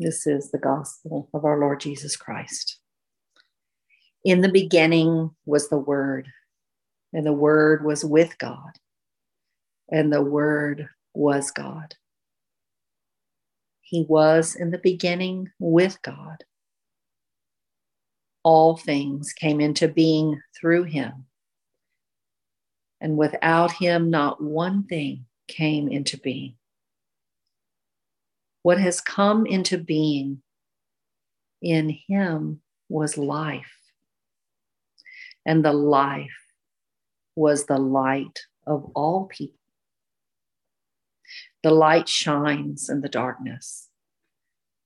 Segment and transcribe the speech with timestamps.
[0.00, 2.78] This is the gospel of our Lord Jesus Christ.
[4.24, 6.26] In the beginning was the Word,
[7.12, 8.70] and the Word was with God,
[9.90, 11.94] and the Word was God.
[13.82, 16.44] He was in the beginning with God.
[18.42, 21.26] All things came into being through him.
[23.02, 26.54] And without him, not one thing came into being.
[28.62, 30.42] What has come into being
[31.62, 33.78] in him was life.
[35.46, 36.28] And the life
[37.34, 39.56] was the light of all people.
[41.62, 43.88] The light shines in the darkness,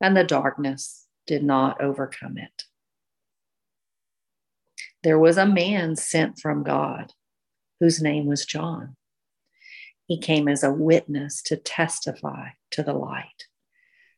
[0.00, 2.64] and the darkness did not overcome it.
[5.02, 7.12] There was a man sent from God
[7.80, 8.96] whose name was John.
[10.06, 13.44] He came as a witness to testify to the light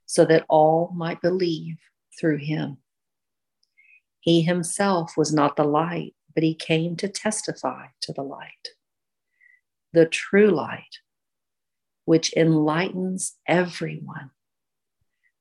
[0.07, 1.77] so that all might believe
[2.19, 2.79] through him.
[4.21, 8.69] He himself was not the light, but he came to testify to the light.
[9.93, 10.99] The true light,
[12.05, 14.31] which enlightens everyone,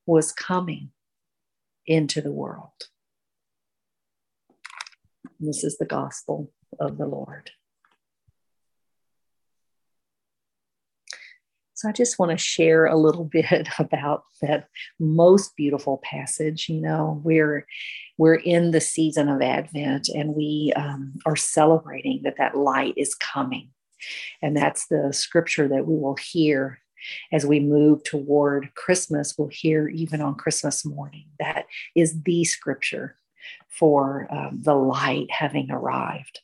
[0.05, 0.91] was coming
[1.87, 2.89] into the world.
[5.39, 7.51] This is the gospel of the Lord.
[11.75, 14.67] So I just want to share a little bit about that
[14.99, 16.67] most beautiful passage.
[16.67, 17.67] You know, we're
[18.17, 23.13] we're in the season of Advent, and we um, are celebrating that that light is
[23.13, 23.69] coming,
[24.41, 26.79] and that's the scripture that we will hear
[27.31, 29.35] as we move toward Christmas.
[29.37, 31.25] We'll hear even on Christmas morning.
[31.39, 33.17] That is the scripture
[33.67, 36.39] for um, the light having arrived.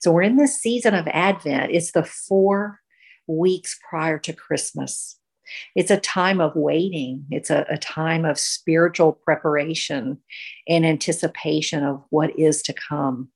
[0.00, 1.72] So we're in this season of Advent.
[1.72, 2.80] It's the four
[3.26, 5.18] weeks prior to Christmas.
[5.74, 7.24] It's a time of waiting.
[7.30, 10.18] It's a, a, time of spiritual preparation
[10.68, 13.28] and anticipation of what is to come.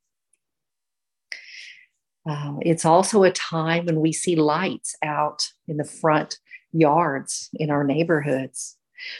[2.28, 6.38] Uh, it's also a time when we see lights out in the front
[6.72, 8.76] yards in our neighborhoods.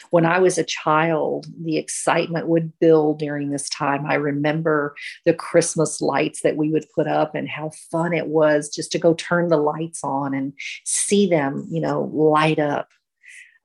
[0.09, 4.05] When I was a child, the excitement would build during this time.
[4.05, 8.69] I remember the Christmas lights that we would put up and how fun it was
[8.69, 10.53] just to go turn the lights on and
[10.85, 12.89] see them, you know, light up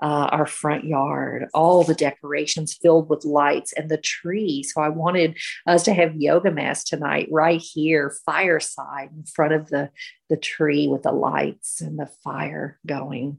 [0.03, 4.63] uh, our front yard, all the decorations filled with lights and the tree.
[4.63, 9.69] So I wanted us to have yoga mass tonight right here, fireside in front of
[9.69, 9.91] the,
[10.29, 13.39] the tree with the lights and the fire going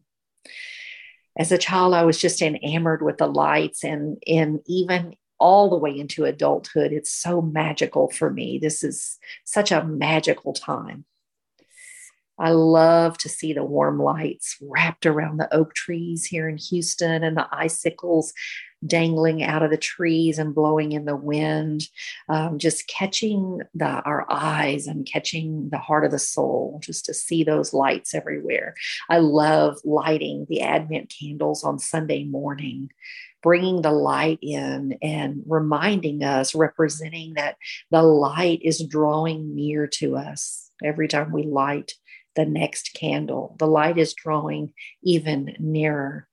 [1.37, 5.77] as a child, I was just enamored with the lights and, and even all the
[5.77, 6.91] way into adulthood.
[6.91, 8.57] It's so magical for me.
[8.57, 11.05] This is such a magical time.
[12.39, 17.23] I love to see the warm lights wrapped around the oak trees here in Houston
[17.23, 18.33] and the icicles
[18.85, 21.87] dangling out of the trees and blowing in the wind,
[22.29, 27.13] um, just catching the, our eyes and catching the heart of the soul, just to
[27.13, 28.75] see those lights everywhere.
[29.09, 32.89] I love lighting the Advent candles on Sunday morning
[33.43, 37.55] bringing the light in and reminding us, representing that
[37.91, 41.93] the light is drawing near to us every time we light
[42.35, 43.55] the next candle.
[43.59, 44.73] The light is drawing
[45.03, 46.27] even nearer.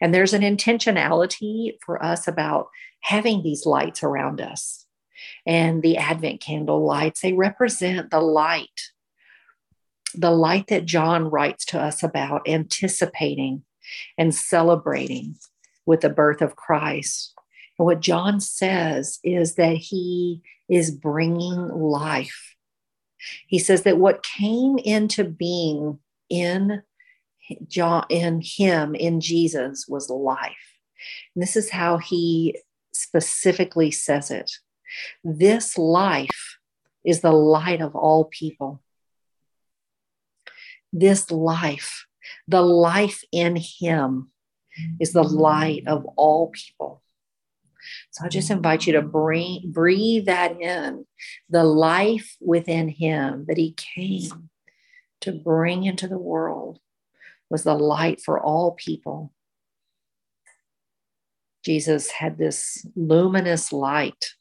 [0.00, 2.68] And there's an intentionality for us about
[3.00, 4.86] having these lights around us.
[5.46, 8.92] And the Advent candle lights, they represent the light,
[10.14, 13.64] the light that John writes to us about, anticipating
[14.16, 15.36] and celebrating
[15.86, 17.34] with the birth of Christ.
[17.78, 22.54] And what John says is that he is bringing life.
[23.46, 25.98] He says that what came into being
[26.28, 26.82] in
[27.48, 30.78] In him in Jesus was life.
[31.34, 32.58] And this is how he
[32.92, 34.50] specifically says it.
[35.22, 36.58] This life
[37.04, 38.82] is the light of all people.
[40.92, 42.06] This life,
[42.46, 44.30] the life in him,
[45.00, 47.02] is the light of all people.
[48.10, 51.06] So I just invite you to bring, breathe that in
[51.48, 54.50] the life within him that he came
[55.20, 56.80] to bring into the world
[57.50, 59.32] was the light for all people.
[61.64, 64.32] Jesus had this luminous light.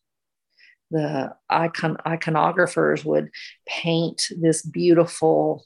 [0.92, 3.30] The icon, iconographers would
[3.68, 5.66] paint this beautiful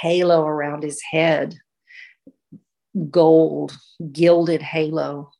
[0.00, 1.56] halo around his head,
[3.10, 3.76] gold,
[4.12, 5.32] gilded halo,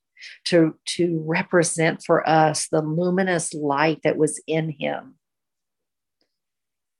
[0.47, 5.15] to, to represent for us the luminous light that was in him.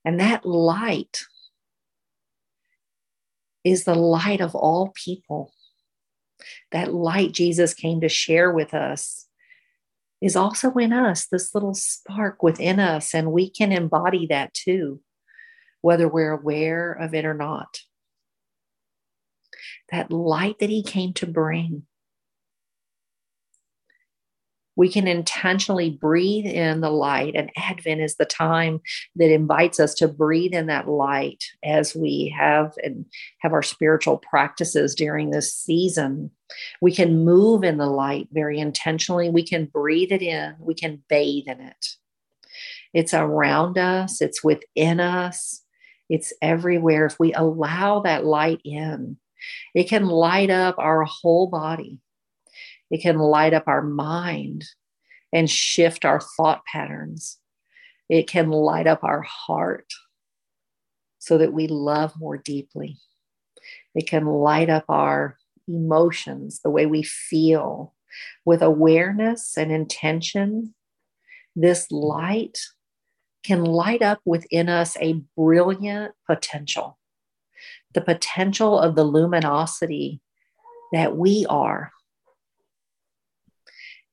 [0.05, 1.25] And that light
[3.65, 5.53] is the light of all people.
[6.73, 9.27] That light Jesus came to share with us
[10.21, 15.01] is also in us, this little spark within us, and we can embody that too,
[15.81, 17.81] whether we're aware of it or not.
[19.91, 21.83] That light that He came to bring
[24.77, 28.81] we can intentionally breathe in the light and advent is the time
[29.17, 33.05] that invites us to breathe in that light as we have and
[33.41, 36.31] have our spiritual practices during this season.
[36.81, 39.31] We can move in the light very intentionally.
[39.31, 40.55] We can breathe it in.
[40.59, 41.89] We can bathe in it.
[42.95, 44.21] It's around us.
[44.21, 45.63] It's within us.
[46.09, 47.07] It's everywhere.
[47.07, 49.17] If we allow that light in
[49.75, 51.99] it can light up our whole body
[52.93, 54.67] it can light up our mind
[55.33, 57.39] and shift our thought patterns.
[58.11, 59.87] It can light up our heart
[61.19, 62.99] so that we love more deeply.
[63.95, 67.95] It can light up our emotions, the way we feel.
[68.45, 70.75] With awareness and intention,
[71.57, 72.59] this light
[73.43, 76.99] can light up within us a brilliant potential,
[77.95, 80.21] the potential of the luminosity
[80.93, 81.91] that we are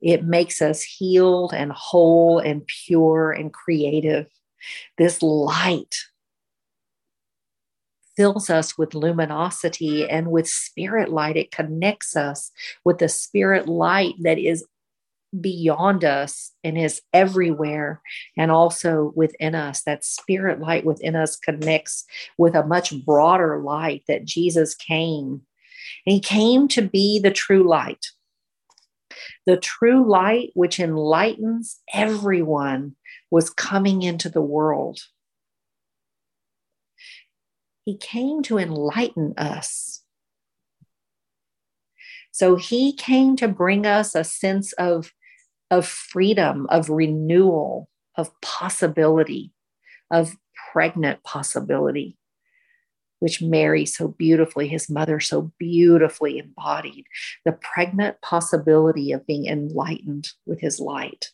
[0.01, 4.27] it makes us healed and whole and pure and creative.
[4.97, 5.95] This light
[8.15, 11.37] fills us with luminosity and with spirit light.
[11.37, 12.51] It connects us
[12.83, 14.65] with the spirit light that is
[15.39, 18.01] beyond us and is everywhere
[18.37, 19.83] and also within us.
[19.83, 22.05] That spirit light within us connects
[22.37, 25.41] with a much broader light that Jesus came.
[26.05, 28.07] And he came to be the true light
[29.45, 32.95] the true light, which enlightens everyone,
[33.31, 34.99] was coming into the world.
[37.85, 40.03] He came to enlighten us.
[42.31, 45.11] So he came to bring us a sense of,
[45.71, 49.51] of freedom, of renewal, of possibility,
[50.11, 50.35] of
[50.71, 52.17] pregnant possibility
[53.19, 57.05] which Mary so beautifully, his mother so beautifully embodied
[57.45, 61.31] the pregnant possibility of being enlightened with his light.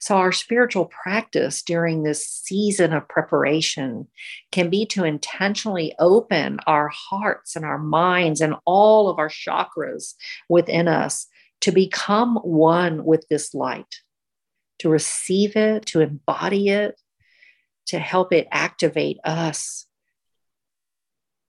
[0.00, 4.08] So, our spiritual practice during this season of preparation
[4.52, 10.14] can be to intentionally open our hearts and our minds and all of our chakras
[10.48, 11.26] within us
[11.62, 14.00] to become one with this light,
[14.80, 17.00] to receive it, to embody it,
[17.86, 19.86] to help it activate us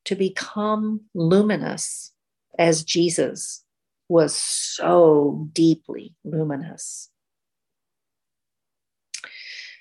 [0.06, 2.12] to become luminous
[2.57, 3.63] as Jesus
[4.07, 7.10] was so deeply luminous.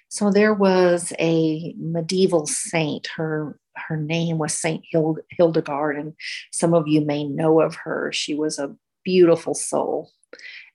[0.08, 3.08] So there was a medieval saint.
[3.16, 6.14] Her her name was Saint Hild, Hildegard, and
[6.52, 8.12] some of you may know of her.
[8.12, 10.12] She was a beautiful soul,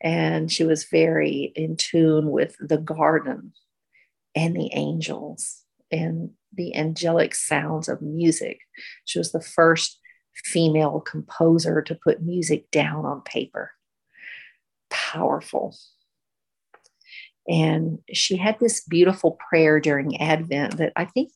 [0.02, 3.54] and she was very in tune with the garden
[4.36, 8.60] and the angels and the angelic sounds of music.
[9.06, 10.00] She was the first
[10.36, 13.72] female composer to put music down on paper.
[14.90, 15.76] Powerful.
[17.48, 21.32] And she had this beautiful prayer during Advent that I think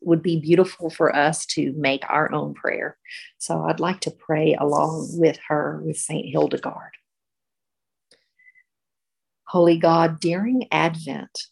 [0.00, 2.96] would be beautiful for us to make our own prayer.
[3.38, 6.30] So I'd like to pray along with her, with St.
[6.30, 6.92] Hildegard.
[9.46, 11.46] Holy God, during Advent,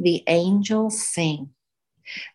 [0.00, 1.50] the angels sing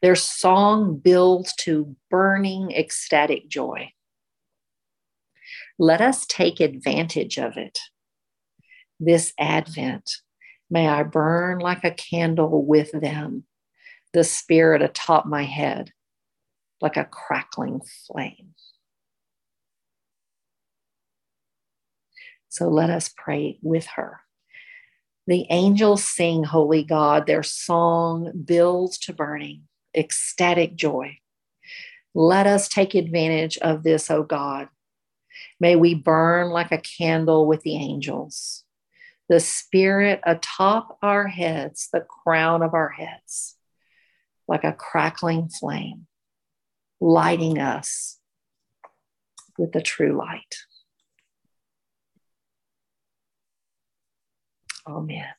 [0.01, 3.91] their song builds to burning, ecstatic joy.
[5.77, 7.79] Let us take advantage of it.
[9.00, 10.17] This Advent,
[10.69, 13.43] may I burn like a candle with them,
[14.13, 15.91] the Spirit atop my head,
[16.79, 18.53] like a crackling flame.
[22.48, 24.22] So let us pray with her.
[25.27, 27.25] The angels sing, Holy God.
[27.25, 29.63] Their song builds to burning,
[29.96, 31.17] ecstatic joy.
[32.13, 34.70] Let us take advantage of this, O God.
[35.60, 38.63] May we burn like a candle with the angels.
[39.27, 43.55] The Spirit atop our heads, the crown of our heads,
[44.48, 46.05] like a crackling flame,
[47.01, 48.20] lighting us
[49.58, 50.55] with the true light.
[54.85, 55.35] 方面。